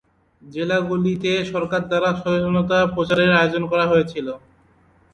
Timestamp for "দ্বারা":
1.89-2.09